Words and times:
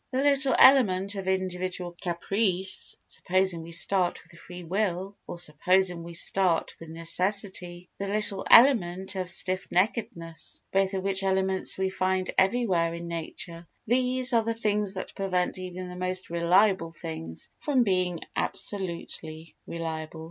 The 0.09 0.23
little 0.23 0.55
element 0.57 1.13
of 1.13 1.27
individual 1.27 1.95
caprice 2.01 2.97
(supposing 3.05 3.61
we 3.61 3.71
start 3.71 4.19
with 4.23 4.31
free 4.39 4.63
will), 4.63 5.15
or 5.27 5.37
(supposing 5.37 6.01
we 6.01 6.15
start 6.15 6.75
with 6.79 6.89
necessity) 6.89 7.87
the 7.99 8.07
little 8.07 8.43
element 8.49 9.15
of 9.15 9.27
stiffneckedness, 9.27 10.61
both 10.71 10.95
of 10.95 11.03
which 11.03 11.21
elements 11.21 11.77
we 11.77 11.91
find 11.91 12.31
everywhere 12.35 12.95
in 12.95 13.09
nature, 13.09 13.67
these 13.85 14.33
are 14.33 14.41
the 14.43 14.55
things 14.55 14.95
that 14.95 15.13
prevent 15.13 15.59
even 15.59 15.87
the 15.87 15.95
most 15.95 16.31
reliable 16.31 16.89
things 16.91 17.47
from 17.59 17.83
being 17.83 18.21
absolutely 18.35 19.55
reliable. 19.67 20.19